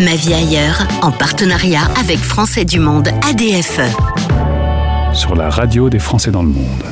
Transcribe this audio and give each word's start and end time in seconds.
Ma 0.00 0.14
vie 0.14 0.32
ailleurs, 0.32 0.86
en 1.02 1.10
partenariat 1.10 1.82
avec 1.98 2.18
Français 2.18 2.64
du 2.64 2.78
Monde 2.78 3.08
ADFE. 3.28 3.80
Sur 5.12 5.34
la 5.34 5.50
radio 5.50 5.90
des 5.90 5.98
Français 5.98 6.30
dans 6.30 6.42
le 6.42 6.50
monde. 6.50 6.84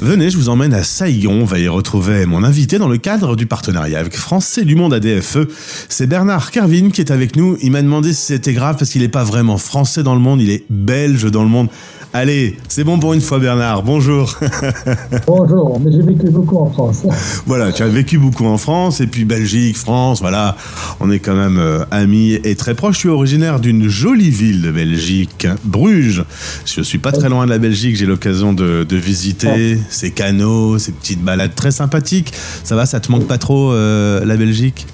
Venez, 0.00 0.28
je 0.30 0.36
vous 0.36 0.48
emmène 0.48 0.74
à 0.74 0.82
Saigon. 0.82 1.42
On 1.42 1.44
va 1.44 1.60
y 1.60 1.68
retrouver 1.68 2.26
mon 2.26 2.42
invité 2.42 2.78
dans 2.78 2.88
le 2.88 2.98
cadre 2.98 3.36
du 3.36 3.46
partenariat 3.46 4.00
avec 4.00 4.16
Français 4.16 4.64
du 4.64 4.74
Monde 4.74 4.92
ADFE. 4.92 5.46
C'est 5.88 6.08
Bernard 6.08 6.50
Carvin 6.50 6.90
qui 6.90 7.00
est 7.00 7.12
avec 7.12 7.36
nous. 7.36 7.56
Il 7.62 7.70
m'a 7.70 7.82
demandé 7.82 8.12
si 8.12 8.22
c'était 8.26 8.52
grave 8.52 8.76
parce 8.76 8.90
qu'il 8.90 9.02
n'est 9.02 9.08
pas 9.08 9.24
vraiment 9.24 9.56
français 9.56 10.02
dans 10.02 10.14
le 10.14 10.20
monde, 10.20 10.42
il 10.42 10.50
est 10.50 10.64
belge 10.68 11.30
dans 11.30 11.44
le 11.44 11.48
monde. 11.48 11.68
Allez, 12.16 12.56
c'est 12.68 12.84
bon 12.84 13.00
pour 13.00 13.12
une 13.12 13.20
fois 13.20 13.40
Bernard, 13.40 13.82
bonjour. 13.82 14.38
bonjour, 15.26 15.80
mais 15.80 15.90
j'ai 15.90 16.02
vécu 16.02 16.30
beaucoup 16.30 16.58
en 16.58 16.70
France. 16.70 17.02
voilà, 17.46 17.72
tu 17.72 17.82
as 17.82 17.88
vécu 17.88 18.18
beaucoup 18.18 18.46
en 18.46 18.56
France, 18.56 19.00
et 19.00 19.08
puis 19.08 19.24
Belgique, 19.24 19.76
France, 19.76 20.20
voilà, 20.20 20.54
on 21.00 21.10
est 21.10 21.18
quand 21.18 21.34
même 21.34 21.58
euh, 21.58 21.84
amis 21.90 22.34
et 22.34 22.54
très 22.54 22.76
proches. 22.76 22.94
Je 22.94 23.00
suis 23.00 23.08
originaire 23.08 23.58
d'une 23.58 23.88
jolie 23.88 24.30
ville 24.30 24.62
de 24.62 24.70
Belgique, 24.70 25.48
Bruges. 25.64 26.24
Je 26.64 26.82
suis 26.82 26.98
pas 26.98 27.10
très 27.10 27.28
loin 27.28 27.46
de 27.46 27.50
la 27.50 27.58
Belgique, 27.58 27.96
j'ai 27.96 28.06
l'occasion 28.06 28.52
de, 28.52 28.86
visiter 28.92 29.76
ces 29.88 30.12
canaux, 30.12 30.78
ces 30.78 30.92
petites 30.92 31.20
balades 31.20 31.56
très 31.56 31.72
sympathiques. 31.72 32.32
Ça 32.62 32.76
va, 32.76 32.86
ça 32.86 33.00
te 33.00 33.10
manque 33.10 33.26
pas 33.26 33.38
trop 33.38 33.72
euh, 33.72 34.24
la 34.24 34.36
Belgique? 34.36 34.86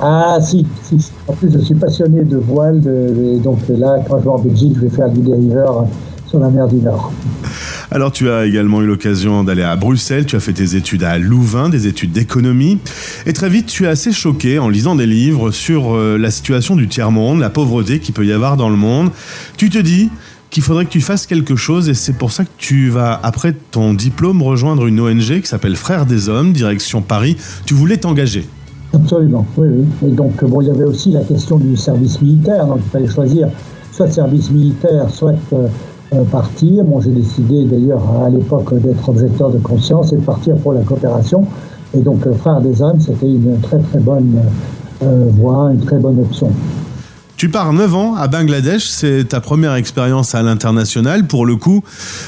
Ah 0.00 0.38
si, 0.40 0.66
si, 0.84 1.12
en 1.28 1.34
plus 1.34 1.52
je 1.52 1.58
suis 1.58 1.74
passionné 1.74 2.24
de 2.24 2.38
voile, 2.38 2.80
donc 3.42 3.58
là 3.68 3.98
quand 4.08 4.20
je 4.20 4.24
vais 4.24 4.30
en 4.30 4.38
Belgique 4.38 4.72
je 4.76 4.86
vais 4.86 4.96
faire 4.96 5.10
du 5.10 5.20
dériveur 5.20 5.86
la 6.38 6.48
mer 6.48 6.68
du 6.68 6.76
Nord. 6.76 7.12
Alors 7.90 8.12
tu 8.12 8.30
as 8.30 8.46
également 8.46 8.82
eu 8.82 8.86
l'occasion 8.86 9.44
d'aller 9.44 9.62
à 9.62 9.76
Bruxelles, 9.76 10.26
tu 10.26 10.36
as 10.36 10.40
fait 10.40 10.52
tes 10.52 10.76
études 10.76 11.04
à 11.04 11.18
Louvain, 11.18 11.68
des 11.68 11.86
études 11.86 12.12
d'économie, 12.12 12.78
et 13.26 13.32
très 13.32 13.48
vite 13.48 13.66
tu 13.66 13.84
es 13.84 13.88
assez 13.88 14.12
choqué 14.12 14.58
en 14.58 14.68
lisant 14.68 14.94
des 14.94 15.06
livres 15.06 15.50
sur 15.50 15.94
euh, 15.94 16.16
la 16.18 16.30
situation 16.30 16.76
du 16.76 16.88
tiers-monde, 16.88 17.40
la 17.40 17.50
pauvreté 17.50 17.98
qu'il 17.98 18.14
peut 18.14 18.26
y 18.26 18.32
avoir 18.32 18.56
dans 18.56 18.70
le 18.70 18.76
monde. 18.76 19.10
Tu 19.56 19.70
te 19.70 19.78
dis 19.78 20.10
qu'il 20.50 20.62
faudrait 20.62 20.84
que 20.84 20.90
tu 20.90 21.00
fasses 21.00 21.26
quelque 21.26 21.56
chose 21.56 21.88
et 21.88 21.94
c'est 21.94 22.12
pour 22.12 22.30
ça 22.30 22.44
que 22.44 22.50
tu 22.58 22.90
vas, 22.90 23.18
après 23.22 23.54
ton 23.70 23.94
diplôme, 23.94 24.42
rejoindre 24.42 24.86
une 24.86 25.00
ONG 25.00 25.40
qui 25.40 25.46
s'appelle 25.46 25.76
Frères 25.76 26.04
des 26.06 26.28
Hommes, 26.28 26.52
direction 26.52 27.00
Paris. 27.00 27.36
Tu 27.64 27.74
voulais 27.74 27.96
t'engager. 27.96 28.46
Absolument, 28.92 29.46
oui, 29.56 29.68
oui. 29.70 30.08
Et 30.08 30.12
donc, 30.12 30.44
bon, 30.44 30.60
il 30.60 30.68
y 30.68 30.70
avait 30.70 30.84
aussi 30.84 31.12
la 31.12 31.24
question 31.24 31.58
du 31.58 31.74
service 31.76 32.20
militaire, 32.20 32.66
donc 32.66 32.80
il 32.84 32.90
fallait 32.90 33.08
choisir 33.08 33.48
soit 33.92 34.10
service 34.10 34.50
militaire, 34.50 35.08
soit 35.10 35.30
euh, 35.30 35.54
euh, 35.54 35.68
partir. 36.30 36.84
Bon, 36.84 37.00
j'ai 37.00 37.10
décidé 37.10 37.64
d'ailleurs 37.64 38.02
à 38.24 38.28
l'époque 38.28 38.74
d'être 38.74 39.08
objecteur 39.08 39.50
de 39.50 39.58
conscience 39.58 40.12
et 40.12 40.16
de 40.16 40.20
partir 40.20 40.56
pour 40.56 40.72
la 40.72 40.82
coopération. 40.82 41.46
Et 41.96 42.00
donc, 42.00 42.26
euh, 42.26 42.32
Frères 42.34 42.60
des 42.60 42.82
âmes, 42.82 43.00
c'était 43.00 43.26
une 43.26 43.60
très 43.60 43.78
très 43.78 43.98
bonne 43.98 44.40
euh, 45.02 45.26
voie, 45.30 45.70
une 45.72 45.80
très 45.80 45.98
bonne 45.98 46.18
option. 46.20 46.50
Tu 47.36 47.48
pars 47.48 47.72
9 47.72 47.94
ans 47.94 48.14
à 48.14 48.28
Bangladesh, 48.28 48.86
c'est 48.86 49.24
ta 49.28 49.40
première 49.40 49.74
expérience 49.74 50.34
à 50.34 50.42
l'international. 50.42 51.26
Pour 51.26 51.44
le 51.44 51.56
coup, 51.56 51.82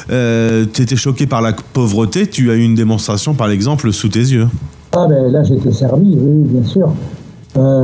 tu 0.09 0.83
étais 0.83 0.97
choqué 0.97 1.27
par 1.27 1.41
la 1.41 1.53
pauvreté, 1.53 2.27
tu 2.27 2.51
as 2.51 2.55
eu 2.55 2.63
une 2.63 2.75
démonstration 2.75 3.35
par 3.35 3.47
l'exemple 3.47 3.93
sous 3.93 4.09
tes 4.09 4.19
yeux. 4.19 4.49
Ah 4.91 5.07
ben 5.09 5.31
là 5.31 5.45
j'étais 5.45 5.73
servi, 5.73 6.17
oui, 6.19 6.49
bien 6.49 6.65
sûr. 6.65 6.93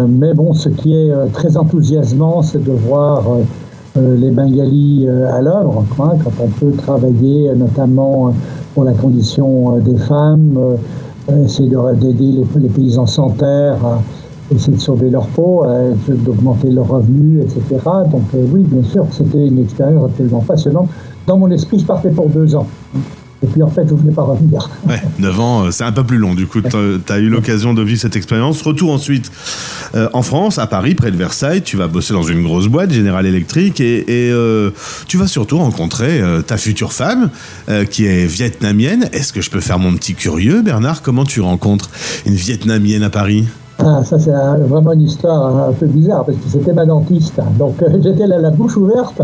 mais 0.08 0.34
bon, 0.34 0.54
ce 0.54 0.70
qui 0.70 0.96
est 0.96 1.12
très 1.32 1.56
enthousiasmant, 1.56 2.42
c'est 2.42 2.64
de 2.64 2.72
voir 2.72 3.28
euh, 3.28 3.42
les 3.96 4.30
Bengalis 4.30 5.06
euh, 5.06 5.32
à 5.32 5.40
l'œuvre, 5.40 5.84
quand 5.96 6.16
on 6.40 6.46
peut 6.46 6.72
travailler 6.72 7.52
notamment 7.54 8.32
pour 8.74 8.84
la 8.84 8.92
condition 8.92 9.76
euh, 9.76 9.80
des 9.80 9.96
femmes, 9.96 10.58
essayer 11.44 11.70
d'aider 11.94 12.44
les, 12.56 12.68
paysans 12.68 13.06
sans 13.06 13.30
terre 13.30 13.76
à 13.84 14.00
essayer 14.52 14.76
de 14.76 14.80
sauver 14.80 15.10
leur 15.10 15.26
peau, 15.28 15.64
d'augmenter 16.08 16.70
leurs 16.70 16.88
revenus, 16.88 17.44
etc. 17.44 17.80
Donc 18.10 18.22
oui, 18.52 18.64
bien 18.64 18.82
sûr, 18.82 19.06
c'était 19.12 19.46
une 19.46 19.60
expérience 19.60 20.06
absolument 20.06 20.40
passionnante. 20.40 20.88
Dans 21.28 21.38
mon 21.38 21.48
esprit, 21.52 21.78
je 21.78 21.86
partais 21.86 22.10
pour 22.10 22.28
deux 22.28 22.56
ans. 22.56 22.66
Et 23.42 23.46
puis 23.46 23.62
en 23.62 23.70
fait, 23.70 23.84
ne 23.84 23.92
voulais 23.92 24.12
pas 24.12 24.22
revenir. 24.22 24.68
Ouais, 24.86 25.00
9 25.18 25.40
ans, 25.40 25.64
euh, 25.64 25.70
c'est 25.70 25.84
un 25.84 25.92
peu 25.92 26.04
plus 26.04 26.18
long. 26.18 26.34
Du 26.34 26.46
coup, 26.46 26.60
tu 26.60 26.68
as 27.12 27.18
eu 27.18 27.28
l'occasion 27.28 27.72
de 27.72 27.82
vivre 27.82 28.00
cette 28.00 28.16
expérience. 28.16 28.60
Retour 28.62 28.92
ensuite 28.92 29.30
euh, 29.94 30.08
en 30.12 30.22
France, 30.22 30.58
à 30.58 30.66
Paris, 30.66 30.94
près 30.94 31.10
de 31.10 31.16
Versailles. 31.16 31.62
Tu 31.62 31.76
vas 31.76 31.88
bosser 31.88 32.12
dans 32.12 32.22
une 32.22 32.42
grosse 32.42 32.66
boîte, 32.66 32.92
General 32.92 33.24
Electric, 33.24 33.80
et, 33.80 34.04
euh, 34.10 34.70
tu 35.08 35.16
vas 35.16 35.26
surtout 35.26 35.58
rencontrer 35.58 36.22
ta 36.46 36.56
future 36.56 36.92
femme, 36.92 37.30
qui 37.90 38.06
est 38.06 38.26
vietnamienne. 38.26 39.08
Est-ce 39.12 39.32
que 39.32 39.40
je 39.40 39.50
peux 39.50 39.60
faire 39.60 39.78
mon 39.78 39.94
petit 39.94 40.14
curieux, 40.14 40.62
Bernard? 40.62 41.02
Comment 41.02 41.24
tu 41.24 41.40
rencontres 41.40 41.90
une 42.26 42.34
vietnamienne 42.34 43.02
à 43.02 43.10
Paris? 43.10 43.46
Ah, 43.84 44.04
ça 44.04 44.18
c'est 44.18 44.30
vraiment 44.30 44.92
une 44.92 45.02
histoire 45.02 45.68
un 45.68 45.72
peu 45.72 45.86
bizarre 45.86 46.24
parce 46.24 46.36
que 46.38 46.48
c'était 46.48 46.72
ma 46.72 46.84
dentiste. 46.84 47.40
Donc 47.58 47.82
euh, 47.82 47.88
j'étais 48.02 48.26
là 48.26 48.38
la 48.38 48.50
bouche 48.50 48.76
ouverte, 48.76 49.20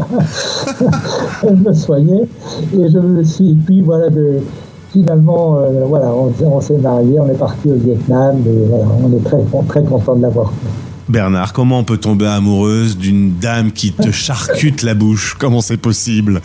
je 1.42 1.50
me 1.50 1.72
soignais 1.72 2.22
et 2.76 2.88
je 2.88 2.98
me 2.98 3.22
suis. 3.22 3.54
Puis 3.66 3.82
voilà, 3.82 4.08
de, 4.08 4.38
finalement, 4.92 5.58
euh, 5.58 6.30
on, 6.44 6.60
s'est 6.60 6.78
mariés, 6.78 7.20
on 7.20 7.28
est 7.28 7.38
parti 7.38 7.70
au 7.70 7.76
Vietnam 7.76 8.36
et 8.46 8.72
on 9.02 9.12
est 9.12 9.24
très, 9.24 9.42
très 9.68 9.84
content 9.84 10.16
de 10.16 10.22
l'avoir. 10.22 10.52
Bernard, 11.08 11.52
comment 11.52 11.78
on 11.78 11.84
peut 11.84 11.98
tomber 11.98 12.26
amoureuse 12.26 12.96
d'une 12.96 13.38
dame 13.38 13.70
qui 13.70 13.92
te 13.92 14.10
charcute 14.10 14.82
la 14.82 14.94
bouche? 14.94 15.36
Comment 15.38 15.60
c'est 15.60 15.76
possible? 15.76 16.40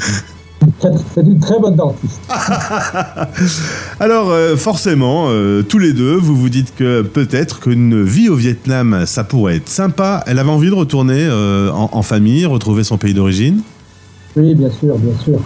C'est 1.14 1.22
une 1.22 1.40
très 1.40 1.60
bonne 1.60 1.76
dentiste. 1.76 2.22
Alors, 4.00 4.30
euh, 4.30 4.56
forcément, 4.56 5.26
euh, 5.30 5.62
tous 5.64 5.80
les 5.80 5.94
deux, 5.94 6.16
vous 6.16 6.36
vous 6.36 6.50
dites 6.50 6.74
que 6.76 7.02
peut-être 7.02 7.60
qu'une 7.60 8.04
vie 8.04 8.30
au 8.30 8.36
Vietnam, 8.36 9.04
ça 9.06 9.24
pourrait 9.24 9.58
être 9.58 9.70
sympa. 9.70 10.24
Elle 10.28 10.40
avait 10.40 10.50
envie 10.50 10.70
de 10.70 10.76
retourner 10.76 11.26
euh, 11.30 11.72
en, 11.72 12.02
famille, 12.02 12.46
retrouver 12.46 12.84
son 12.84 12.98
pays 12.98 13.14
d'origine? 13.14 13.62
Oui, 14.36 14.56
bien 14.56 14.70
sûr, 14.70 14.98
bien 14.98 15.18
sûr. 15.24 15.40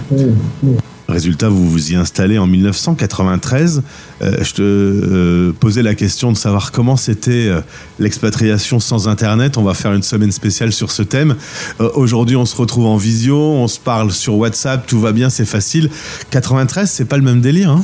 Résultat, 1.08 1.50
vous 1.50 1.70
vous 1.70 1.92
y 1.92 1.96
installez 1.96 2.40
en 2.40 2.48
1993. 2.48 3.84
Euh, 4.22 4.32
je 4.42 4.54
te 4.54 4.62
euh, 4.62 5.54
posais 5.60 5.84
la 5.84 5.94
question 5.94 6.32
de 6.32 6.38
savoir 6.38 6.72
comment 6.72 6.96
c'était 6.96 7.48
euh, 7.48 7.62
l'expatriation 8.00 8.80
sans 8.80 9.08
Internet. 9.08 9.60
On 9.60 9.64
va 9.64 9.76
faire 9.76 9.94
une 9.94 10.02
semaine 10.02 10.32
spéciale 10.32 10.72
sur 10.72 10.90
ce 10.90 11.04
thème. 11.04 11.36
Aujourd'hui, 11.94 12.36
on 12.36 12.46
se 12.46 12.56
retrouve 12.56 12.88
en 12.88 12.98
visio, 12.98 13.38
on 13.38 13.68
se 13.68 13.80
parle 13.80 14.12
sur 14.12 14.36
WhatsApp, 14.38 14.88
tout 14.88 15.00
va 15.00 15.12
bien, 15.12 15.30
c'est 15.30 15.46
facile. 15.46 15.92
93, 16.32 16.90
c'est 16.90 17.06
pas 17.06 17.18
le 17.18 17.24
même 17.24 17.42
délire, 17.42 17.70
hein 17.70 17.84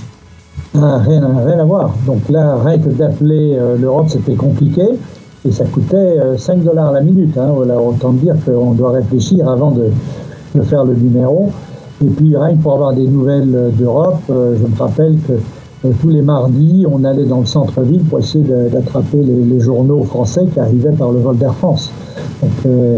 ah, 0.75 0.97
rien, 0.97 1.21
à 1.59 1.63
voir. 1.63 1.93
Donc 2.07 2.23
rien 2.27 2.79
que 2.79 2.89
d'appeler 2.89 3.57
l'Europe, 3.79 4.07
c'était 4.09 4.35
compliqué. 4.35 4.83
Et 5.47 5.51
ça 5.51 5.65
coûtait 5.65 6.17
5 6.37 6.63
dollars 6.63 6.91
la 6.91 7.01
minute. 7.01 7.37
Hein. 7.37 7.49
autant 7.49 8.13
dire 8.13 8.35
qu'on 8.45 8.71
doit 8.71 8.91
réfléchir 8.91 9.47
avant 9.47 9.71
de 9.71 10.61
faire 10.63 10.85
le 10.85 10.95
numéro. 10.95 11.51
Et 12.03 12.09
puis 12.09 12.35
rien 12.35 12.55
que 12.55 12.61
pour 12.61 12.73
avoir 12.73 12.93
des 12.93 13.05
nouvelles 13.07 13.53
euh, 13.53 13.69
d'Europe, 13.69 14.21
euh, 14.29 14.55
je 14.59 14.67
me 14.67 14.77
rappelle 14.77 15.17
que 15.27 15.33
euh, 15.33 15.91
tous 15.99 16.09
les 16.09 16.21
mardis, 16.21 16.85
on 16.89 17.03
allait 17.03 17.25
dans 17.25 17.41
le 17.41 17.45
centre-ville 17.45 18.03
pour 18.03 18.19
essayer 18.19 18.43
d'attraper 18.43 19.17
les, 19.17 19.59
journaux 19.59 20.03
français 20.03 20.41
qui 20.51 20.59
arrivaient 20.59 20.91
par 20.91 21.11
le 21.11 21.19
vol 21.19 21.37
d'Air 21.37 21.55
France. 21.55 21.91
Donc 22.41 22.51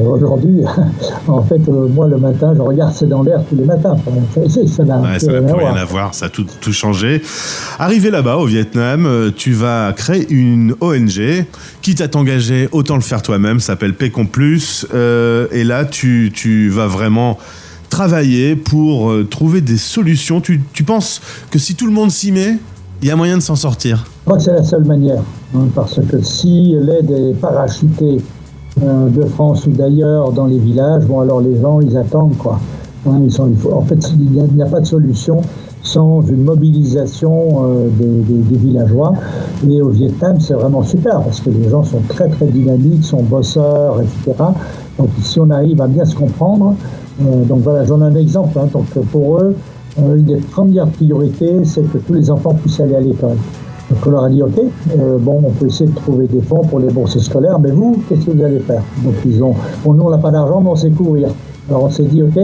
aujourd'hui, 0.08 0.62
en 1.28 1.42
fait, 1.44 1.62
moi 1.68 2.08
le 2.08 2.18
matin, 2.18 2.54
je 2.56 2.62
regarde 2.62 2.94
C'est 2.94 3.08
dans 3.08 3.24
l'air 3.24 3.42
tous 3.50 3.56
les 3.56 3.64
matins. 3.64 3.96
Ça 4.68 4.84
n'a 4.84 5.00
ouais, 5.00 5.18
plus 5.18 5.54
rien 5.54 5.76
à 5.76 5.86
voir, 5.86 6.14
ça 6.14 6.26
a 6.26 6.30
tout, 6.30 6.46
tout 6.60 6.74
changé. 6.74 7.22
Arrivé 7.80 8.12
là-bas, 8.12 8.38
au 8.38 8.46
Vietnam, 8.46 9.32
tu 9.36 9.52
vas 9.54 9.94
créer 9.94 10.26
une 10.30 10.76
ONG. 10.82 11.46
Quitte 11.82 12.02
à 12.02 12.08
t'engager, 12.08 12.68
autant 12.72 12.96
le 12.96 13.02
faire 13.02 13.22
toi-même, 13.22 13.60
s'appelle 13.60 13.94
Pécon 13.94 14.26
Plus. 14.26 14.86
et 14.94 15.64
là, 15.64 15.86
tu, 15.86 16.32
tu 16.34 16.70
vas 16.70 16.88
vraiment 16.88 17.38
travailler 17.94 18.56
pour 18.56 19.12
euh, 19.12 19.24
trouver 19.24 19.62
des 19.62 19.78
solutions. 19.78 20.42
Tu, 20.42 20.84
penses 20.84 21.22
que 21.52 21.60
si 21.60 21.76
tout 21.76 21.86
le 21.86 21.92
monde 21.92 22.10
s'y 22.10 22.32
met, 22.32 22.58
il 23.04 23.08
y 23.08 23.12
a 23.12 23.16
moyen 23.16 23.38
de 23.38 23.42
s'en 23.44 23.56
sortir? 23.56 24.04
Je 24.22 24.26
crois 24.26 24.38
que 24.38 24.44
c'est 24.44 24.54
la 24.54 24.64
seule 24.64 24.86
manière. 24.86 25.22
Hein, 25.56 25.68
parce 25.76 26.00
que 26.10 26.20
si 26.24 26.74
l'aide 26.82 27.12
est 27.12 27.40
parachutée 27.40 28.18
euh, 28.82 29.10
de 29.10 29.24
France 29.26 29.68
ou 29.68 29.70
d'ailleurs 29.70 30.32
dans 30.32 30.48
les 30.48 30.58
villages, 30.58 31.04
bon 31.06 31.20
alors 31.20 31.40
les 31.40 31.62
gens 31.62 31.82
ils 31.82 31.96
attendent 31.96 32.36
quoi. 32.36 32.60
Hein, 33.06 33.22
en 33.72 33.82
fait, 33.82 34.12
il 34.18 34.56
n'y 34.56 34.64
a, 34.64 34.66
pas 34.66 34.80
de 34.80 34.86
solution 34.86 35.42
sans 35.84 36.22
une 36.22 36.46
mobilisation 36.46 37.64
euh, 37.64 37.90
des, 38.00 38.58
villageois. 38.58 39.14
Et 39.70 39.84
au 39.84 39.90
Vietnam, 39.90 40.38
c'est 40.40 40.56
vraiment 40.56 40.82
super 40.82 41.22
parce 41.22 41.42
que 41.42 41.52
les 41.52 41.70
gens 41.70 41.84
sont 41.84 42.02
très 42.08 42.28
très 42.28 42.48
dynamiques, 42.48 43.04
sont 43.04 43.22
bosseurs, 43.22 44.02
etc. 44.02 44.46
Donc 44.98 45.10
si 45.22 45.40
on 45.40 45.50
arrive 45.52 45.80
à 45.80 45.88
bien 45.88 46.06
se 46.06 46.16
comprendre, 46.16 46.76
donc 47.20 47.60
voilà, 47.62 47.86
j'en 47.86 48.02
ai 48.02 48.06
un 48.06 48.16
exemple. 48.16 48.58
Hein. 48.60 48.68
donc 48.72 48.88
pour 49.12 49.40
eux, 49.40 49.56
euh, 50.00 50.16
une 50.16 50.24
des 50.24 50.38
premières 50.38 50.88
priorités, 50.88 51.64
c'est 51.66 51.84
que 51.92 52.00
tous 52.00 52.14
les 52.14 52.32
enfants 52.32 52.54
puissent 52.56 52.80
aller 52.80 52.96
à 52.96 53.02
l'école. 53.02 53.38
Donc 53.90 54.00
on 54.08 54.10
leur 54.10 54.24
a 54.24 54.30
dit, 54.30 54.42
OK, 54.42 54.60
euh, 54.98 55.18
bon, 55.20 55.42
on 55.46 55.52
peut 55.52 55.68
essayer 55.68 55.90
de 55.90 55.96
trouver 55.96 56.26
des 56.26 56.42
fonds 56.42 56.64
pour 56.64 56.80
les 56.80 56.88
bourses 56.88 57.20
scolaires, 57.20 57.60
mais 57.60 57.72
vous, 57.72 58.02
qu'est-ce 58.08 58.26
que 58.26 58.32
vous 58.32 58.44
allez 58.44 58.60
faire? 58.60 58.82
Donc 59.04 59.14
ils 59.26 59.44
ont, 59.44 59.54
bon, 59.84 59.94
nous 59.94 60.04
on 60.04 60.10
n'a 60.10 60.18
pas 60.18 60.32
d'argent, 60.32 60.62
mais 60.62 60.70
on 60.70 60.76
sait 60.76 60.90
courir. 60.90 61.30
Alors 61.70 61.84
on 61.84 61.90
s'est 61.90 62.04
dit, 62.04 62.24
OK, 62.24 62.40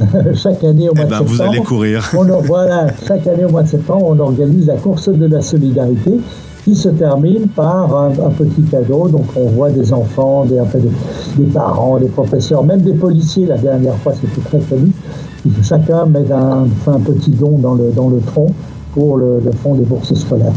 chaque 0.34 0.64
année 0.64 0.88
au 0.88 0.94
mois 0.94 1.04
eh 1.06 1.10
ben, 1.10 1.20
de 1.20 1.28
septembre, 1.28 1.30
vous 1.34 1.42
allez 1.42 1.60
courir. 1.60 2.10
voilà, 2.44 2.86
chaque 3.06 3.26
année 3.26 3.44
au 3.44 3.50
mois 3.50 3.62
de 3.62 3.68
septembre, 3.68 4.06
on 4.08 4.18
organise 4.18 4.66
la 4.66 4.76
course 4.76 5.08
de 5.08 5.26
la 5.26 5.42
solidarité 5.42 6.18
qui 6.66 6.74
se 6.74 6.88
termine 6.88 7.46
par 7.46 7.94
un, 7.94 8.10
petit 8.30 8.62
cadeau. 8.62 9.06
Donc 9.06 9.26
on 9.36 9.50
voit 9.50 9.70
des 9.70 9.92
enfants, 9.92 10.44
des, 10.44 10.60
des, 11.36 11.44
parents, 11.44 11.96
des 12.00 12.08
professeurs, 12.08 12.64
même 12.64 12.80
des 12.80 12.94
policiers. 12.94 13.46
La 13.46 13.56
dernière 13.56 13.94
fois, 13.98 14.12
c'était 14.20 14.40
très 14.40 14.58
connu. 14.58 14.90
Chacun 15.62 16.06
met 16.06 16.28
un, 16.32 16.66
un 16.88 17.00
petit 17.00 17.30
don 17.30 17.58
dans 17.58 17.74
le, 17.76 17.92
dans 17.92 18.08
le 18.08 18.18
tronc 18.18 18.52
pour 18.94 19.16
le, 19.16 19.40
le 19.44 19.52
fonds 19.52 19.76
des 19.76 19.84
bourses 19.84 20.12
scolaires. 20.14 20.54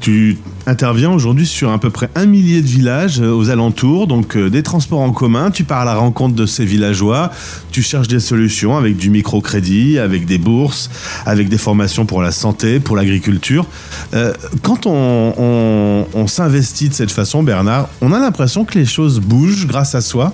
Tu 0.00 0.36
intervient 0.66 1.12
aujourd'hui 1.12 1.46
sur 1.46 1.70
à 1.70 1.78
peu 1.78 1.90
près 1.90 2.10
un 2.14 2.26
millier 2.26 2.60
de 2.60 2.66
villages 2.66 3.20
euh, 3.20 3.32
aux 3.32 3.50
alentours, 3.50 4.06
donc 4.06 4.36
euh, 4.36 4.50
des 4.50 4.62
transports 4.62 5.00
en 5.00 5.12
commun. 5.12 5.50
Tu 5.50 5.64
pars 5.64 5.80
à 5.80 5.84
la 5.84 5.94
rencontre 5.94 6.34
de 6.34 6.46
ces 6.46 6.64
villageois, 6.64 7.30
tu 7.70 7.82
cherches 7.82 8.08
des 8.08 8.20
solutions 8.20 8.76
avec 8.76 8.96
du 8.96 9.10
microcrédit, 9.10 9.98
avec 9.98 10.26
des 10.26 10.38
bourses, 10.38 10.90
avec 11.24 11.48
des 11.48 11.58
formations 11.58 12.04
pour 12.04 12.20
la 12.20 12.32
santé, 12.32 12.80
pour 12.80 12.96
l'agriculture. 12.96 13.66
Euh, 14.14 14.32
quand 14.62 14.86
on, 14.86 16.26
s'investit 16.26 16.88
de 16.88 16.94
cette 16.94 17.12
façon, 17.12 17.44
Bernard, 17.44 17.88
on 18.02 18.12
a 18.12 18.18
l'impression 18.18 18.64
que 18.64 18.76
les 18.76 18.84
choses 18.84 19.20
bougent 19.20 19.66
grâce 19.66 19.94
à 19.94 20.00
soi? 20.00 20.32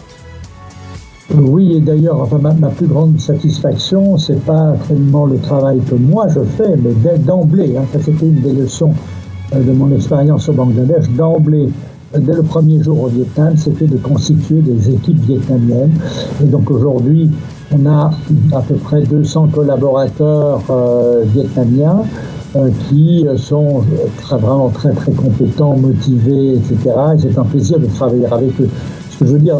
Oui, 1.35 1.75
et 1.77 1.81
d'ailleurs, 1.81 2.27
ma, 2.41 2.69
plus 2.71 2.87
grande 2.87 3.21
satisfaction, 3.21 4.17
c'est 4.17 4.43
pas 4.45 4.75
tellement 4.89 5.27
le 5.27 5.39
travail 5.39 5.81
que 5.89 5.95
moi 5.95 6.27
je 6.29 6.41
fais, 6.57 6.77
mais 6.77 7.19
d'emblée, 7.19 7.77
hein, 7.77 7.85
ça 7.93 7.99
c'était 8.03 8.27
une 8.27 8.41
des 8.41 8.53
leçons 8.53 8.95
de 9.55 9.73
mon 9.73 9.95
expérience 9.95 10.49
au 10.49 10.53
Bangladesh, 10.53 11.09
d'emblée, 11.11 11.69
dès 12.19 12.33
le 12.33 12.43
premier 12.43 12.83
jour 12.83 13.03
au 13.03 13.09
Vietnam, 13.09 13.55
c'était 13.57 13.87
de 13.87 13.97
constituer 13.97 14.61
des 14.61 14.91
équipes 14.91 15.21
vietnamiennes. 15.21 15.93
Et 16.43 16.47
donc 16.47 16.71
aujourd'hui, 16.71 17.31
on 17.73 17.87
a 17.87 18.11
à 18.53 18.61
peu 18.61 18.75
près 18.75 19.03
200 19.03 19.49
collaborateurs 19.53 20.63
euh, 20.71 21.25
vietnamiens 21.27 22.03
euh, 22.57 22.69
qui 22.89 23.27
sont 23.37 23.83
très, 24.19 24.37
vraiment 24.37 24.69
très 24.69 24.93
très 24.93 25.13
compétents, 25.13 25.77
motivés, 25.77 26.57
etc. 26.57 26.95
Et 27.15 27.19
c'est 27.19 27.39
un 27.39 27.45
plaisir 27.45 27.79
de 27.79 27.87
travailler 27.87 28.27
avec 28.27 28.61
eux. 28.61 28.69
Ce 29.11 29.19
que 29.19 29.27
je 29.27 29.33
veux 29.33 29.39
dire, 29.39 29.59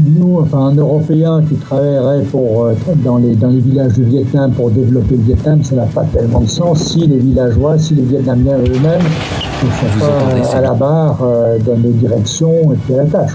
nous, 0.00 0.38
enfin 0.40 0.68
un 0.68 0.74
Européen 0.74 1.42
qui 1.46 1.54
travaillerait 1.56 2.22
pour, 2.24 2.64
euh, 2.64 2.74
dans, 3.04 3.18
les, 3.18 3.34
dans 3.34 3.48
les 3.48 3.60
villages 3.60 3.92
du 3.92 4.04
Vietnam 4.04 4.52
pour 4.52 4.70
développer 4.70 5.16
le 5.16 5.22
Vietnam, 5.22 5.62
ça 5.62 5.76
n'a 5.76 5.86
pas 5.86 6.04
tellement 6.04 6.40
de 6.40 6.48
sens 6.48 6.82
si 6.82 7.06
les 7.06 7.18
villageois, 7.18 7.78
si 7.78 7.94
les 7.94 8.02
Vietnamiens 8.02 8.58
eux-mêmes 8.58 9.02
ne 9.02 9.68
sont 9.68 9.98
pas 10.00 10.56
à 10.56 10.60
la 10.60 10.74
barre 10.74 11.18
euh, 11.22 11.58
dans 11.58 11.76
les 11.82 11.92
directions 11.92 12.72
et 12.72 12.76
puis 12.76 12.94
à 12.94 12.98
la 12.98 13.06
tâche. 13.06 13.32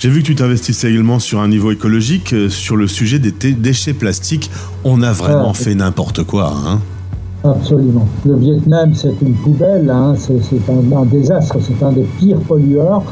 J'ai 0.00 0.08
vu 0.08 0.22
que 0.22 0.26
tu 0.26 0.34
t'investissais 0.34 0.90
également 0.90 1.20
sur 1.20 1.40
un 1.40 1.46
niveau 1.46 1.70
écologique, 1.70 2.32
euh, 2.32 2.48
sur 2.48 2.74
le 2.74 2.88
sujet 2.88 3.20
des 3.20 3.30
déchets 3.52 3.92
plastiques. 3.92 4.50
On 4.82 5.00
a 5.02 5.12
vraiment 5.12 5.50
ah, 5.50 5.54
fait 5.54 5.76
n'importe 5.76 6.24
quoi. 6.24 6.52
Hein 6.66 6.80
Absolument. 7.44 8.08
Le 8.24 8.36
Vietnam, 8.36 8.92
c'est 8.94 9.14
une 9.22 9.34
poubelle, 9.34 9.88
hein. 9.90 10.14
c'est 10.18 10.34
un, 10.68 10.96
un, 10.96 11.04
désastre, 11.04 11.56
c'est 11.60 11.84
un 11.84 11.92
des 11.92 12.06
pires 12.18 12.40
pollueurs 12.40 13.04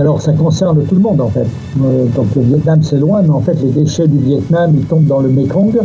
alors 0.00 0.20
ça 0.20 0.32
concerne 0.32 0.82
tout 0.84 0.94
le 0.94 1.00
monde 1.00 1.20
en 1.20 1.28
fait. 1.28 1.46
Euh, 1.82 2.06
donc 2.14 2.26
le 2.36 2.42
Vietnam 2.42 2.80
c'est 2.82 2.98
loin, 2.98 3.22
mais 3.22 3.30
en 3.30 3.40
fait 3.40 3.56
les 3.62 3.70
déchets 3.70 4.08
du 4.08 4.18
Vietnam 4.18 4.72
ils 4.76 4.84
tombent 4.84 5.06
dans 5.06 5.20
le 5.20 5.28
Mekong 5.28 5.78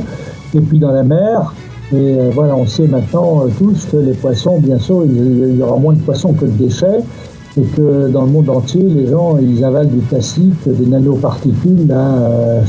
et 0.53 0.61
puis 0.61 0.79
dans 0.79 0.91
la 0.91 1.03
mer. 1.03 1.53
Et 1.91 1.95
euh, 1.95 2.29
voilà, 2.33 2.55
on 2.55 2.65
sait 2.65 2.87
maintenant 2.87 3.43
euh, 3.43 3.49
tous 3.57 3.87
que 3.91 3.97
les 3.97 4.13
poissons, 4.13 4.59
bien 4.59 4.77
sûr, 4.77 5.03
il 5.05 5.57
y 5.57 5.61
aura 5.63 5.77
moins 5.77 5.93
de 5.93 5.99
poissons 5.99 6.33
que 6.33 6.45
de 6.45 6.51
déchets 6.51 6.99
et 7.57 7.63
que 7.63 8.09
dans 8.09 8.25
le 8.25 8.31
monde 8.31 8.49
entier, 8.49 8.83
les 8.83 9.07
gens, 9.07 9.37
ils 9.41 9.63
avalent 9.65 9.89
du 9.89 9.97
plastique, 9.97 10.53
des 10.67 10.85
nanoparticules 10.85 11.91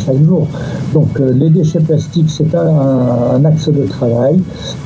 chaque 0.04 0.24
jour. 0.24 0.48
Donc 0.94 1.18
les 1.18 1.50
déchets 1.50 1.80
plastiques, 1.80 2.30
c'est 2.30 2.54
un, 2.54 3.44
axe 3.44 3.68
de 3.68 3.84
travail. 3.84 4.40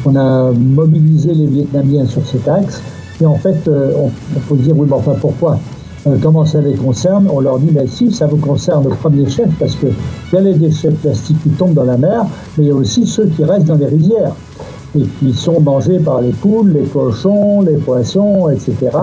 On 0.05 0.17
a 0.17 0.51
mobilisé 0.51 1.33
les 1.33 1.47
Vietnamiens 1.47 2.07
sur 2.07 2.27
cet 2.27 2.47
axe. 2.49 2.83
Et 3.21 3.25
en 3.25 3.37
fait, 3.37 3.57
on, 3.69 4.11
on 4.37 4.41
peut 4.49 4.61
dire, 4.61 4.77
oui, 4.77 4.87
mais 4.91 4.97
enfin 4.97 5.15
pourquoi? 5.19 5.59
Comment 6.23 6.45
ça 6.45 6.61
les 6.61 6.75
concerne, 6.75 7.29
on 7.33 7.41
leur 7.41 7.59
dit, 7.59 7.71
mais 7.73 7.87
si, 7.87 8.13
ça 8.13 8.27
vous 8.27 8.37
concerne 8.37 8.87
au 8.87 8.91
premier 8.91 9.29
chef, 9.29 9.49
parce 9.59 9.75
qu'il 9.77 9.93
y 10.33 10.37
a 10.37 10.41
les 10.41 10.55
déchets 10.55 10.91
plastiques 10.91 11.43
qui 11.43 11.51
tombent 11.51 11.75
dans 11.75 11.85
la 11.85 11.97
mer, 11.97 12.27
mais 12.57 12.65
il 12.65 12.69
y 12.69 12.71
a 12.71 12.75
aussi 12.75 13.07
ceux 13.07 13.27
qui 13.27 13.45
restent 13.45 13.67
dans 13.67 13.77
les 13.77 13.87
rizières 13.87 14.33
et 14.97 15.03
qui 15.19 15.33
sont 15.33 15.61
mangés 15.61 15.99
par 15.99 16.21
les 16.21 16.31
poules, 16.31 16.73
les 16.73 16.85
cochons, 16.85 17.63
les 17.63 17.77
poissons, 17.77 18.49
etc. 18.51 18.97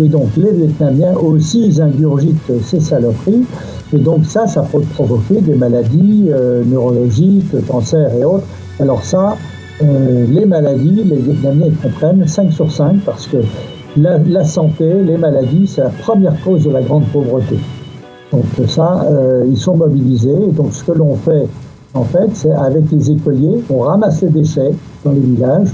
Et 0.00 0.08
donc 0.08 0.28
les 0.36 0.52
Vietnamiens 0.52 1.14
aussi, 1.14 1.66
ils 1.66 1.82
ingurgitent 1.82 2.52
ces 2.64 2.80
saloperies. 2.80 3.44
Et 3.92 3.98
donc 3.98 4.24
ça, 4.26 4.46
ça 4.46 4.62
peut 4.62 4.82
provoquer 4.94 5.40
des 5.40 5.54
maladies 5.54 6.28
euh, 6.30 6.62
neurologiques, 6.64 7.66
cancers 7.66 8.14
et 8.14 8.24
autres. 8.24 8.46
Alors 8.78 9.02
ça, 9.02 9.36
euh, 9.82 10.26
les 10.28 10.46
maladies, 10.46 11.02
les 11.04 11.16
Vietnamiens 11.16 11.70
comprennent 11.82 12.26
5 12.26 12.52
sur 12.52 12.70
5 12.70 13.00
parce 13.04 13.26
que 13.26 13.38
la, 13.96 14.44
santé, 14.44 15.02
les 15.02 15.16
maladies, 15.16 15.66
c'est 15.66 15.82
la 15.82 15.90
première 15.90 16.40
cause 16.42 16.64
de 16.64 16.70
la 16.70 16.82
grande 16.82 17.04
pauvreté. 17.06 17.58
Donc 18.30 18.44
ça, 18.66 19.06
euh, 19.10 19.44
ils 19.48 19.58
sont 19.58 19.76
mobilisés. 19.76 20.48
Donc 20.52 20.72
ce 20.72 20.82
que 20.84 20.92
l'on 20.92 21.16
fait, 21.16 21.46
en 21.94 22.04
fait, 22.04 22.30
c'est 22.34 22.52
avec 22.52 22.90
les 22.90 23.10
écoliers, 23.10 23.62
on 23.68 23.80
ramasse 23.80 24.22
les 24.22 24.30
déchets 24.30 24.72
dans 25.04 25.12
les 25.12 25.20
villages, 25.20 25.68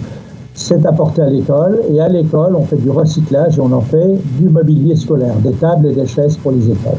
c'est 0.54 0.84
apporté 0.84 1.22
à 1.22 1.30
l'école, 1.30 1.80
et 1.92 2.00
à 2.00 2.08
l'école, 2.08 2.56
on 2.56 2.64
fait 2.64 2.78
du 2.78 2.90
recyclage 2.90 3.58
et 3.58 3.60
on 3.60 3.70
en 3.72 3.80
fait 3.80 4.18
du 4.40 4.48
mobilier 4.48 4.96
scolaire, 4.96 5.36
des 5.36 5.52
tables 5.52 5.86
et 5.86 5.94
des 5.94 6.06
chaises 6.06 6.36
pour 6.36 6.50
les 6.50 6.64
écoles. 6.64 6.98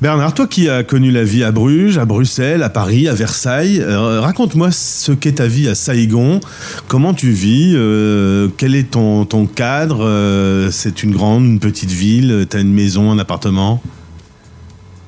Bernard, 0.00 0.32
toi 0.32 0.46
qui 0.46 0.66
as 0.70 0.82
connu 0.82 1.10
la 1.10 1.24
vie 1.24 1.44
à 1.44 1.52
Bruges, 1.52 1.98
à 1.98 2.06
Bruxelles, 2.06 2.62
à 2.62 2.70
Paris, 2.70 3.06
à 3.06 3.12
Versailles, 3.12 3.82
euh, 3.82 4.22
raconte-moi 4.22 4.70
ce 4.70 5.12
qu'est 5.12 5.32
ta 5.32 5.46
vie 5.46 5.68
à 5.68 5.74
Saïgon. 5.74 6.40
Comment 6.88 7.12
tu 7.12 7.32
vis 7.32 7.74
euh, 7.74 8.48
Quel 8.56 8.74
est 8.74 8.92
ton, 8.92 9.26
ton 9.26 9.44
cadre 9.44 10.06
euh, 10.06 10.70
C'est 10.70 11.02
une 11.02 11.10
grande, 11.10 11.44
une 11.44 11.60
petite 11.60 11.90
ville 11.90 12.46
Tu 12.48 12.56
as 12.56 12.60
une 12.60 12.72
maison, 12.72 13.10
un 13.10 13.18
appartement? 13.18 13.82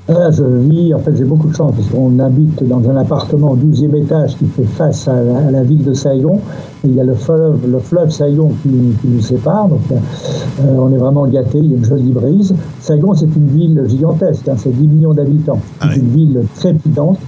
Là, 0.08 0.32
je 0.32 0.42
vis, 0.42 0.92
en 0.94 0.98
fait, 0.98 1.14
j'ai 1.16 1.24
beaucoup 1.24 1.48
de 1.48 1.54
chance 1.54 1.74
parce 1.76 1.88
qu'on 1.88 2.18
habite 2.18 2.66
dans 2.66 2.88
un 2.90 2.96
appartement 2.96 3.52
au 3.52 3.56
12e 3.56 3.94
étage 4.02 4.36
qui 4.36 4.46
fait 4.46 4.64
face 4.64 5.06
à 5.06 5.22
la, 5.50 5.62
ville 5.62 5.84
de 5.84 5.92
Saigon. 5.92 6.40
Et 6.84 6.88
il 6.88 6.94
y 6.94 7.00
a 7.00 7.04
le 7.04 7.14
fleuve, 7.14 7.60
le 7.70 7.78
fleuve 7.78 8.10
Saigon 8.10 8.50
qui, 8.62 8.68
nous 9.04 9.20
sépare. 9.20 9.68
Donc, 9.68 9.80
euh, 9.92 10.64
on 10.76 10.92
est 10.92 10.98
vraiment 10.98 11.26
gâtés. 11.26 11.58
Il 11.58 11.70
y 11.70 11.74
a 11.74 11.76
une 11.76 11.84
jolie 11.84 12.10
brise. 12.10 12.52
Saigon, 12.80 13.14
c'est 13.14 13.32
une 13.36 13.46
ville 13.46 13.80
gigantesque. 13.86 14.48
Hein, 14.48 14.56
c'est 14.56 14.76
10 14.76 14.88
millions 14.88 15.14
d'habitants. 15.14 15.60
Ah 15.80 15.86
c'est 15.92 16.00
une 16.00 16.08
ville 16.08 16.40
très 16.56 16.74
pitante. 16.74 17.18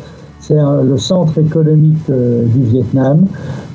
C'est 0.46 0.56
le 0.56 0.99
centre 0.99 1.38
économique 1.38 2.11
euh, 2.11 2.44
du 2.44 2.64
Vietnam. 2.64 3.25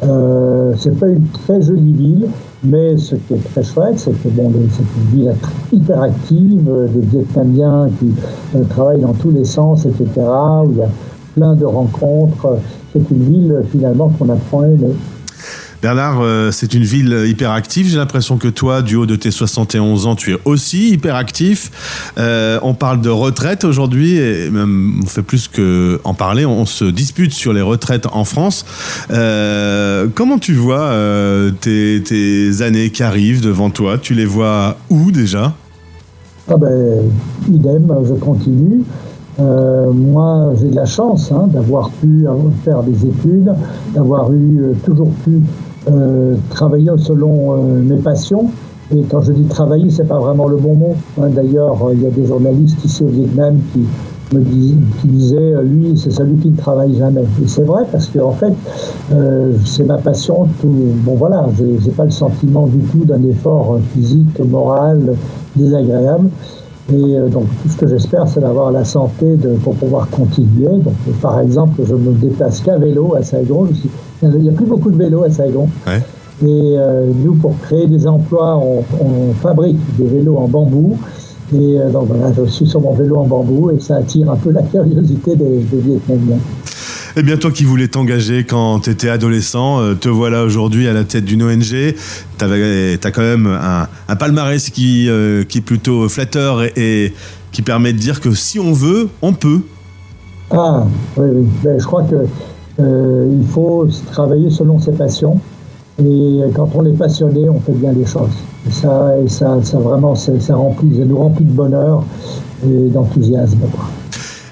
Euh, 0.04 0.71
c'est 0.77 0.95
pas 1.00 1.07
une 1.07 1.25
très 1.30 1.60
jolie 1.63 1.94
ville. 1.94 2.27
Mais 2.63 2.95
ce 2.95 3.16
qui 3.16 3.33
est 3.33 3.51
très 3.51 3.63
chouette, 3.63 3.98
c'est 3.98 4.12
que 4.12 4.18
c'est 4.24 4.30
une 4.30 5.18
ville 5.19 5.33
hyper 5.71 6.04
active, 6.04 6.69
euh, 6.69 6.88
des 6.88 7.00
Vietnamiens 7.00 7.89
qui 7.98 8.12
travaillent 8.70 9.01
dans 9.01 9.13
tous 9.13 9.32
les 9.32 9.46
sens, 9.46 9.88
etc., 9.88 10.05
où 10.17 10.72
il 10.72 10.77
y 10.77 10.84
a 10.84 10.89
plein 11.34 11.55
de 11.55 11.65
rencontres. 11.65 12.60
C'est 12.94 13.10
une 13.10 13.24
ville 13.24 13.63
finalement 13.72 14.12
qu'on 14.20 14.29
apprend 14.29 14.62
à. 14.62 14.75
Bernard, 15.81 16.19
euh, 16.21 16.51
c'est 16.51 16.74
une 16.74 16.83
ville 16.83 17.24
hyper 17.25 17.51
active. 17.51 17.88
J'ai 17.88 17.98
l'impression 17.98 18.38
que 18.38 18.50
toi, 18.50 18.81
du 18.81 18.98
haut 18.98 19.05
de 19.05 19.15
tes 19.15 19.31
71 19.31 20.07
ans, 20.07 20.15
tu 20.15 20.33
es 20.33 20.38
aussi 20.43 20.89
hyper 20.89 21.15
actif. 21.15 22.12
Euh, 22.17 22.59
on 22.63 22.74
parle 22.74 23.00
de 23.00 23.09
retraite 23.09 23.63
aujourd'hui, 23.63 24.17
et 24.17 24.51
on 24.53 25.05
fait 25.05 25.21
plus 25.21 25.48
que 25.48 26.01
en 26.03 26.13
parler. 26.13 26.45
On 26.45 26.65
se 26.65 26.83
dispute 26.83 27.31
sur 27.31 27.53
les 27.53 27.62
retraites 27.62 28.07
en 28.12 28.25
France. 28.25 28.65
Euh, 29.09 30.07
comment 30.13 30.38
tu 30.38 30.53
vois 30.53 30.91
tes, 31.62 32.03
tes, 32.03 32.62
années 32.62 32.89
qui 32.89 33.03
arrivent 33.03 33.41
devant 33.41 33.69
toi? 33.69 33.98
Tu 33.98 34.13
les 34.13 34.25
vois 34.25 34.77
où 34.89 35.12
déjà? 35.12 35.53
Ah 36.51 36.57
ben, 36.57 37.03
idem, 37.50 37.95
je 38.05 38.15
continue. 38.15 38.83
moi, 39.38 40.51
j'ai 40.59 40.67
de 40.67 40.75
la 40.75 40.86
chance 40.86 41.31
hein, 41.31 41.48
d'avoir 41.48 41.89
pu 41.89 42.25
faire 42.65 42.83
des 42.83 43.07
études, 43.07 43.53
d'avoir 43.93 44.33
eu 44.33 44.74
toujours 44.83 45.12
pu 45.24 45.41
euh, 45.88 46.36
travailler 46.50 46.89
selon 46.98 47.53
euh, 47.53 47.81
mes 47.81 47.98
passions. 48.01 48.48
Et 48.95 49.03
quand 49.03 49.21
je 49.21 49.31
dis 49.31 49.43
travailler, 49.43 49.89
c'est 49.89 50.07
pas 50.07 50.19
vraiment 50.19 50.48
le 50.48 50.57
bon 50.57 50.75
mot. 50.75 50.95
Hein. 51.21 51.29
D'ailleurs, 51.29 51.77
il 51.93 52.01
y 52.01 52.07
a 52.07 52.09
des 52.09 52.25
journalistes 52.25 52.83
ici 52.83 53.03
au 53.03 53.07
Vietnam 53.07 53.57
qui 53.71 53.86
me 54.36 54.43
qui 54.43 55.07
disaient, 55.07 55.53
lui, 55.63 55.98
c'est 55.98 56.12
celui 56.12 56.38
qui 56.38 56.50
ne 56.50 56.57
travaille 56.57 56.95
jamais. 56.95 57.24
Et 57.43 57.48
c'est 57.48 57.63
vrai 57.63 57.83
parce 57.91 58.07
que 58.07 58.19
en 58.19 58.31
fait, 58.31 58.53
euh, 59.12 59.53
c'est 59.65 59.83
ma 59.83 59.98
passion. 59.98 60.48
Tout, 60.62 60.74
bon 61.03 61.15
voilà, 61.15 61.48
j'ai 61.57 61.91
pas 61.91 62.05
le 62.05 62.12
sentiment 62.12 62.67
du 62.67 62.79
tout 62.79 63.05
d'un 63.05 63.24
effort 63.24 63.79
physique, 63.93 64.39
moral, 64.39 65.15
désagréable. 65.55 66.29
Et 66.93 67.29
donc 67.29 67.46
tout 67.62 67.69
ce 67.69 67.77
que 67.77 67.88
j'espère, 67.88 68.27
c'est 68.27 68.39
d'avoir 68.39 68.72
la 68.72 68.84
santé 68.84 69.36
de, 69.36 69.50
pour 69.58 69.75
pouvoir 69.75 70.10
continuer. 70.10 70.77
Donc 70.77 70.96
par 71.22 71.39
exemple, 71.39 71.81
je 71.88 71.93
me 71.93 72.13
déplace 72.13 72.62
qu'à 72.62 72.77
vélo 72.77 73.15
à 73.15 73.24
Saigon. 73.24 73.67
Il 74.24 74.29
n'y 74.29 74.50
a 74.50 74.53
plus 74.53 74.65
beaucoup 74.65 74.89
de 74.91 74.98
vélos 74.98 75.24
à 75.24 75.29
Saigon. 75.29 75.67
Et 76.41 76.75
euh, 76.77 77.12
nous, 77.24 77.36
pour 77.36 77.58
créer 77.60 77.88
des 77.88 78.08
emplois, 78.08 78.58
on, 78.58 79.34
fabrique 79.41 79.77
des 79.98 80.05
vélos 80.05 80.38
en 80.38 80.48
bambou. 80.48 80.98
Et 81.53 81.79
euh, 81.79 81.89
donc 81.89 82.08
voilà, 82.08 82.31
je 82.34 82.50
suis 82.50 82.67
sur 82.67 82.81
mon 82.81 82.93
vélo 82.93 83.17
en 83.17 83.25
bambou 83.25 83.72
et 83.72 83.79
ça 83.79 83.98
attire 83.98 84.31
un 84.31 84.36
peu 84.36 84.51
la 84.51 84.62
curiosité 84.62 85.36
des, 85.36 85.60
des 85.60 85.77
Vietnamiens. 85.77 86.38
Eh 87.20 87.22
bien, 87.22 87.36
toi 87.36 87.52
qui 87.52 87.66
voulais 87.66 87.90
t'engager 87.90 88.46
quand 88.46 88.80
tu 88.80 88.92
étais 88.92 89.10
adolescent, 89.10 89.82
euh, 89.82 89.94
te 89.94 90.08
voilà 90.08 90.46
aujourd'hui 90.46 90.88
à 90.88 90.94
la 90.94 91.04
tête 91.04 91.26
d'une 91.26 91.44
ONG. 91.44 91.66
Tu 91.66 92.46
as 92.46 93.12
quand 93.12 93.22
même 93.22 93.46
un, 94.08 94.16
palmarès 94.16 94.70
qui, 94.70 95.10
euh, 95.10 95.44
qui 95.44 95.58
est 95.58 95.62
plutôt 95.62 96.08
flatteur 96.08 96.64
et, 96.78 97.14
qui 97.52 97.62
permet 97.62 97.92
de 97.92 97.98
dire 97.98 98.22
que 98.22 98.34
si 98.34 98.58
on 98.58 98.72
veut, 98.72 99.10
on 99.22 99.34
peut. 99.34 99.60
Ah, 100.52 100.86
oui, 101.18 101.28
oui. 101.30 101.48
Ben, 101.62 101.78
je 101.78 101.86
crois 101.86 102.04
que 102.04 102.16
euh, 102.80 103.38
il 103.38 103.48
faut 103.50 103.86
travailler 104.14 104.50
selon 104.50 104.80
ses 104.80 104.94
passions. 104.94 105.42
Et 106.02 106.40
quand 106.56 106.70
on 106.74 106.86
est 106.86 106.98
passionné, 106.98 107.50
on 107.50 107.60
fait 107.60 107.74
bien 107.74 107.92
les 107.92 108.06
choses. 108.06 108.30
Ça, 108.72 109.12
ça, 109.28 109.58
ça 109.62 109.78
vraiment, 109.78 110.16
ça, 110.16 110.32
ça 110.40 110.54
nous 110.54 111.18
remplit 111.18 111.44
de 111.44 111.52
bonheur 111.52 112.06
et 112.66 112.88
d'enthousiasme. 112.88 113.60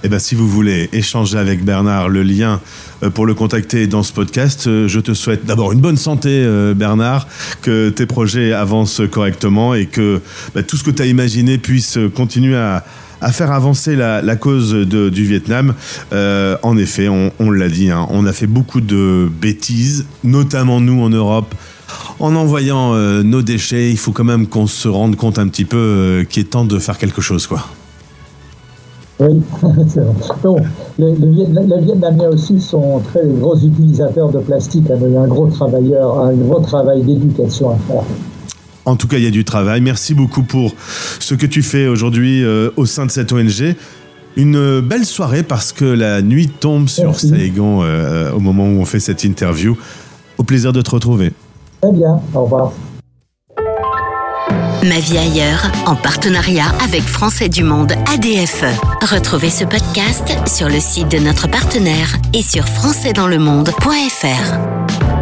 Eh 0.03 0.09
ben, 0.09 0.19
si 0.19 0.35
vous 0.35 0.47
voulez 0.47 0.89
échanger 0.93 1.37
avec 1.39 1.65
Bernard, 1.65 2.07
le 2.09 2.21
lien 2.21 2.61
euh, 3.03 3.09
pour 3.09 3.25
le 3.25 3.33
contacter 3.33 3.87
dans 3.87 4.03
ce 4.03 4.13
podcast, 4.13 4.67
euh, 4.67 4.87
je 4.87 4.99
te 4.99 5.13
souhaite 5.13 5.45
d'abord 5.45 5.71
une 5.71 5.79
bonne 5.79 5.97
santé, 5.97 6.29
euh, 6.29 6.75
Bernard, 6.75 7.27
que 7.63 7.89
tes 7.89 8.05
projets 8.05 8.53
avancent 8.53 9.01
correctement 9.09 9.73
et 9.73 9.87
que 9.87 10.21
bah, 10.53 10.61
tout 10.61 10.77
ce 10.77 10.83
que 10.83 10.91
tu 10.91 11.01
as 11.01 11.07
imaginé 11.07 11.57
puisse 11.57 11.97
continuer 12.13 12.55
à, 12.55 12.83
faire 13.31 13.51
avancer 13.51 13.95
la, 13.95 14.35
cause 14.35 14.73
du 14.73 15.25
Vietnam. 15.25 15.73
en 16.11 16.77
effet, 16.77 17.09
on, 17.09 17.49
l'a 17.49 17.67
dit, 17.67 17.89
hein, 17.89 18.05
on 18.11 18.27
a 18.27 18.33
fait 18.33 18.45
beaucoup 18.45 18.79
de 18.79 19.27
bêtises, 19.41 20.05
notamment 20.23 20.79
nous 20.79 21.01
en 21.01 21.09
Europe. 21.09 21.55
En 22.19 22.35
envoyant 22.35 22.93
nos 23.23 23.41
déchets, 23.41 23.89
il 23.89 23.97
faut 23.97 24.11
quand 24.11 24.23
même 24.23 24.45
qu'on 24.45 24.67
se 24.67 24.87
rende 24.87 25.15
compte 25.15 25.39
un 25.39 25.47
petit 25.47 25.65
peu 25.65 26.27
qu'il 26.29 26.43
est 26.43 26.45
temps 26.45 26.65
de 26.65 26.77
faire 26.77 26.99
quelque 26.99 27.21
chose, 27.21 27.47
quoi. 27.47 27.67
Oui, 29.19 29.41
c'est 29.87 30.01
vrai. 30.01 30.13
Donc, 30.43 30.59
les, 30.99 31.13
Vietnamiens 31.13 32.29
aussi 32.29 32.59
sont 32.61 32.99
très 32.99 33.25
gros 33.25 33.57
utilisateurs 33.57 34.29
de 34.29 34.39
plastique. 34.39 34.85
Il 34.89 35.11
y 35.11 35.17
a 35.17 35.21
un 35.21 35.27
gros 35.27 35.47
travailleur, 35.47 36.19
un 36.19 36.33
gros 36.33 36.59
travail 36.59 37.01
d'éducation 37.01 37.71
à 37.71 37.77
faire. 37.87 38.03
En 38.85 38.95
tout 38.95 39.07
cas, 39.07 39.17
il 39.17 39.23
y 39.23 39.27
a 39.27 39.31
du 39.31 39.43
travail. 39.43 39.81
Merci 39.81 40.13
beaucoup 40.13 40.43
pour 40.43 40.71
ce 41.19 41.35
que 41.35 41.45
tu 41.45 41.63
fais 41.63 41.87
aujourd'hui 41.87 42.43
euh, 42.43 42.69
au 42.77 42.85
sein 42.85 43.05
de 43.05 43.11
cette 43.11 43.31
ONG. 43.33 43.75
Une 44.37 44.81
belle 44.81 45.05
soirée 45.05 45.41
parce 45.41 45.73
que 45.73 45.83
la 45.83 46.21
nuit 46.21 46.47
tombe 46.47 46.87
sur 46.87 47.19
Saigon 47.19 47.81
euh, 47.81 48.31
au 48.31 48.39
moment 48.39 48.65
où 48.65 48.79
on 48.79 48.85
fait 48.85 48.99
cette 48.99 49.23
interview. 49.23 49.75
Au 50.37 50.43
plaisir 50.43 50.71
de 50.71 50.81
te 50.83 50.91
retrouver. 50.91 51.33
Très 51.81 51.91
bien, 51.91 52.21
au 52.35 52.43
revoir. 52.43 52.71
Ma 54.83 54.99
vie 54.99 55.17
ailleurs, 55.17 55.71
en 55.85 55.95
partenariat 55.95 56.67
avec 56.83 57.03
Français 57.03 57.47
du 57.49 57.63
Monde 57.63 57.93
ADFE. 58.13 58.65
Retrouvez 59.01 59.49
ce 59.49 59.63
podcast 59.63 60.31
sur 60.47 60.69
le 60.69 60.79
site 60.79 61.09
de 61.09 61.17
notre 61.17 61.49
partenaire 61.49 62.15
et 62.33 62.43
sur 62.43 62.67
françaisdanslemonde.fr. 62.67 65.16